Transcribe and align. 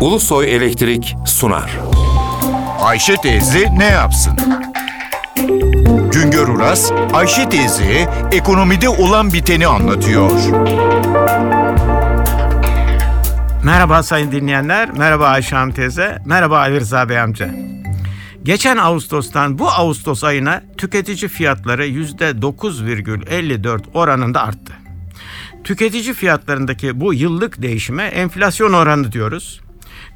Ulusoy 0.00 0.56
Elektrik 0.56 1.16
sunar. 1.26 1.78
Ayşe 2.80 3.16
teyze 3.16 3.68
ne 3.78 3.84
yapsın? 3.84 4.32
Güngör 6.12 6.48
Uras, 6.48 6.92
Ayşe 7.12 7.48
teyze 7.48 8.08
ekonomide 8.32 8.88
olan 8.88 9.32
biteni 9.32 9.66
anlatıyor. 9.66 10.30
Merhaba 13.64 14.02
sayın 14.02 14.32
dinleyenler, 14.32 14.90
merhaba 14.90 15.26
Ayşe 15.26 15.56
Hanım 15.56 15.72
teyze, 15.72 16.18
merhaba 16.26 16.58
Ali 16.58 16.80
Rıza 16.80 17.08
Bey 17.08 17.20
amca. 17.20 17.50
Geçen 18.42 18.76
Ağustos'tan 18.76 19.58
bu 19.58 19.68
Ağustos 19.68 20.24
ayına 20.24 20.62
tüketici 20.78 21.28
fiyatları 21.28 21.86
%9,54 21.86 23.82
oranında 23.94 24.42
arttı. 24.42 24.72
Tüketici 25.64 26.14
fiyatlarındaki 26.14 27.00
bu 27.00 27.14
yıllık 27.14 27.62
değişime 27.62 28.02
enflasyon 28.02 28.72
oranı 28.72 29.12
diyoruz. 29.12 29.60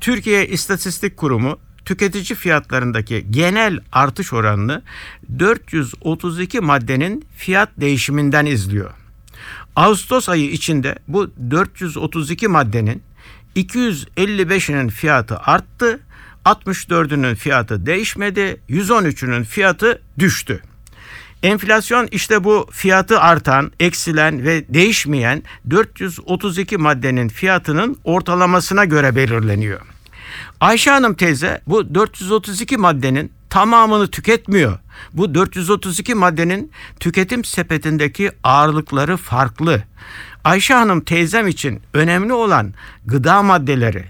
Türkiye 0.04 0.46
İstatistik 0.46 1.16
Kurumu 1.16 1.58
tüketici 1.84 2.36
fiyatlarındaki 2.38 3.26
genel 3.30 3.78
artış 3.92 4.32
oranını 4.32 4.82
432 5.38 6.60
maddenin 6.60 7.24
fiyat 7.36 7.68
değişiminden 7.76 8.46
izliyor. 8.46 8.90
Ağustos 9.76 10.28
ayı 10.28 10.50
içinde 10.50 10.98
bu 11.08 11.30
432 11.50 12.48
maddenin 12.48 13.02
255'inin 13.56 14.88
fiyatı 14.88 15.38
arttı, 15.38 16.00
64'ünün 16.44 17.34
fiyatı 17.34 17.86
değişmedi, 17.86 18.60
113'ünün 18.70 19.44
fiyatı 19.44 20.02
düştü. 20.18 20.62
Enflasyon 21.42 22.08
işte 22.10 22.44
bu 22.44 22.66
fiyatı 22.72 23.20
artan, 23.20 23.72
eksilen 23.80 24.44
ve 24.44 24.64
değişmeyen 24.68 25.42
432 25.70 26.76
maddenin 26.76 27.28
fiyatının 27.28 27.96
ortalamasına 28.04 28.84
göre 28.84 29.16
belirleniyor. 29.16 29.93
Ayşe 30.60 30.90
Hanım 30.90 31.14
teyze 31.14 31.60
bu 31.66 31.94
432 31.94 32.76
maddenin 32.76 33.32
tamamını 33.50 34.10
tüketmiyor. 34.10 34.78
Bu 35.12 35.34
432 35.34 36.14
maddenin 36.14 36.72
tüketim 37.00 37.44
sepetindeki 37.44 38.30
ağırlıkları 38.44 39.16
farklı. 39.16 39.82
Ayşe 40.44 40.74
Hanım 40.74 41.00
teyzem 41.00 41.48
için 41.48 41.82
önemli 41.94 42.32
olan 42.32 42.74
gıda 43.06 43.42
maddeleri, 43.42 44.04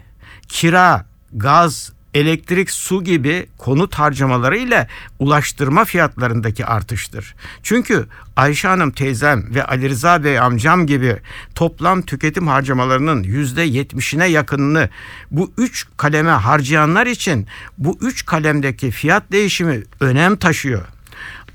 kira, 0.48 1.06
gaz, 1.32 1.92
elektrik, 2.14 2.70
su 2.70 3.04
gibi 3.04 3.46
konut 3.58 3.94
harcamaları 3.94 4.56
ile 4.56 4.88
ulaştırma 5.18 5.84
fiyatlarındaki 5.84 6.66
artıştır. 6.66 7.34
Çünkü 7.62 8.06
Ayşe 8.36 8.68
Hanım 8.68 8.90
teyzem 8.90 9.54
ve 9.54 9.64
Ali 9.64 9.88
Rıza 9.88 10.24
Bey 10.24 10.38
amcam 10.38 10.86
gibi 10.86 11.16
toplam 11.54 12.02
tüketim 12.02 12.48
harcamalarının 12.48 13.22
yüzde 13.22 13.62
yetmişine 13.62 14.26
yakınını 14.26 14.88
bu 15.30 15.52
üç 15.58 15.86
kaleme 15.96 16.30
harcayanlar 16.30 17.06
için 17.06 17.46
bu 17.78 17.98
üç 18.00 18.26
kalemdeki 18.26 18.90
fiyat 18.90 19.32
değişimi 19.32 19.82
önem 20.00 20.36
taşıyor. 20.36 20.82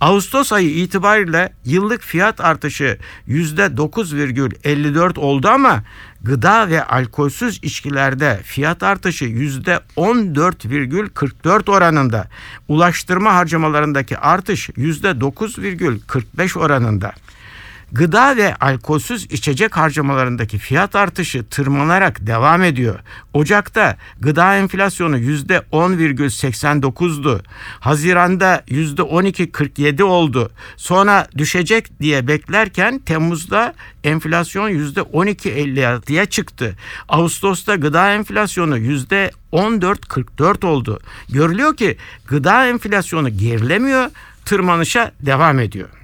Ağustos 0.01 0.53
ayı 0.53 0.69
itibariyle 0.69 1.53
yıllık 1.65 2.01
fiyat 2.01 2.41
artışı 2.41 2.97
%9,54 3.27 5.19
oldu 5.19 5.47
ama 5.47 5.83
gıda 6.21 6.69
ve 6.69 6.83
alkolsüz 6.83 7.59
içkilerde 7.63 8.39
fiyat 8.43 8.83
artışı 8.83 9.25
%14,44 9.25 11.71
oranında. 11.71 12.27
Ulaştırma 12.67 13.33
harcamalarındaki 13.33 14.17
artış 14.17 14.69
%9,45 14.69 16.59
oranında. 16.59 17.13
Gıda 17.91 18.37
ve 18.37 18.55
alkolsüz 18.55 19.25
içecek 19.25 19.77
harcamalarındaki 19.77 20.57
fiyat 20.57 20.95
artışı 20.95 21.43
tırmanarak 21.43 22.27
devam 22.27 22.63
ediyor. 22.63 22.99
Ocak'ta 23.33 23.97
gıda 24.19 24.55
enflasyonu 24.55 25.17
%10,89'du. 25.17 27.41
Haziranda 27.79 28.63
%12,47 28.67 30.03
oldu. 30.03 30.51
Sonra 30.77 31.27
düşecek 31.37 31.99
diye 31.99 32.27
beklerken 32.27 32.99
Temmuz'da 32.99 33.73
enflasyon 34.03 34.69
%12,56'ya 34.69 36.25
çıktı. 36.25 36.75
Ağustos'ta 37.09 37.75
gıda 37.75 38.13
enflasyonu 38.13 38.77
%14,44 38.77 40.65
oldu. 40.65 40.99
Görülüyor 41.29 41.77
ki 41.77 41.97
gıda 42.27 42.67
enflasyonu 42.67 43.37
gerilemiyor, 43.37 44.07
tırmanışa 44.45 45.11
devam 45.19 45.59
ediyor. 45.59 45.98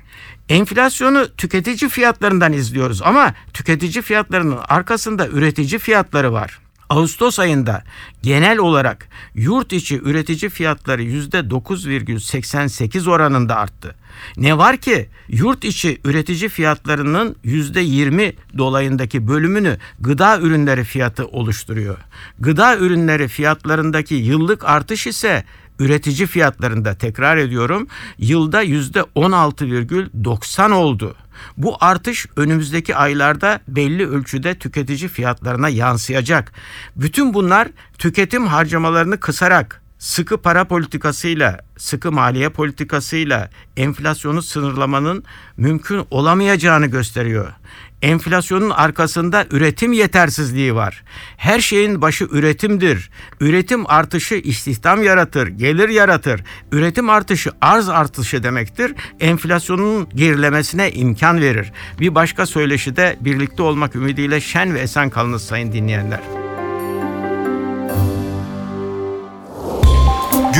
Enflasyonu 0.50 1.28
tüketici 1.38 1.90
fiyatlarından 1.90 2.54
izliyoruz 2.54 3.02
ama 3.02 3.34
tüketici 3.54 4.02
fiyatlarının 4.02 4.58
arkasında 4.70 5.28
üretici 5.28 5.80
fiyatları 5.80 6.34
var. 6.34 6.60
Ağustos 6.90 7.40
ayında 7.40 7.84
genel 8.22 8.58
olarak 8.58 9.08
yurt 9.36 9.74
içi 9.74 10.02
üretici 10.02 10.50
fiyatları 10.50 11.04
%9,88 11.04 13.10
oranında 13.10 13.56
arttı. 13.56 13.96
Ne 14.38 14.58
var 14.58 14.78
ki 14.78 15.10
yurt 15.28 15.64
içi 15.64 16.02
üretici 16.04 16.50
fiyatlarının 16.50 17.36
%20 17.46 18.34
dolayındaki 18.58 19.28
bölümünü 19.28 19.78
gıda 20.00 20.40
ürünleri 20.40 20.84
fiyatı 20.84 21.28
oluşturuyor. 21.28 21.98
Gıda 22.40 22.78
ürünleri 22.78 23.28
fiyatlarındaki 23.28 24.16
yıllık 24.16 24.66
artış 24.66 25.08
ise 25.08 25.44
üretici 25.80 26.28
fiyatlarında 26.28 26.98
tekrar 26.98 27.38
ediyorum 27.38 27.88
yılda 28.18 28.62
yüzde 28.62 29.00
16,90 29.00 30.74
oldu. 30.74 31.16
Bu 31.58 31.78
artış 31.80 32.28
önümüzdeki 32.36 32.96
aylarda 32.96 33.60
belli 33.68 34.08
ölçüde 34.08 34.56
tüketici 34.56 35.10
fiyatlarına 35.10 35.70
yansıyacak. 35.70 36.52
Bütün 36.96 37.34
bunlar 37.34 37.68
tüketim 37.98 38.48
harcamalarını 38.48 39.20
kısarak 39.20 39.85
sıkı 40.00 40.38
para 40.38 40.66
politikasıyla, 40.66 41.60
sıkı 41.78 42.12
maliye 42.12 42.50
politikasıyla 42.50 43.50
enflasyonu 43.78 44.42
sınırlamanın 44.42 45.24
mümkün 45.58 46.06
olamayacağını 46.12 46.88
gösteriyor. 46.88 47.54
Enflasyonun 48.02 48.70
arkasında 48.70 49.46
üretim 49.52 49.94
yetersizliği 49.94 50.76
var. 50.76 51.04
Her 51.38 51.60
şeyin 51.60 52.02
başı 52.02 52.24
üretimdir. 52.32 53.10
Üretim 53.40 53.90
artışı 53.90 54.36
istihdam 54.36 55.04
yaratır, 55.04 55.48
gelir 55.48 55.90
yaratır. 55.90 56.44
Üretim 56.72 57.10
artışı 57.10 57.52
arz 57.62 57.90
artışı 57.90 58.44
demektir. 58.44 58.94
Enflasyonun 59.20 60.10
gerilemesine 60.16 60.92
imkan 60.92 61.42
verir. 61.42 61.72
Bir 62.00 62.16
başka 62.16 62.46
söyleşi 62.46 62.96
de 62.96 63.18
birlikte 63.22 63.64
olmak 63.64 63.96
ümidiyle 63.96 64.42
şen 64.42 64.74
ve 64.74 64.80
esen 64.80 65.10
kalınız 65.10 65.42
sayın 65.42 65.74
dinleyenler. 65.74 66.35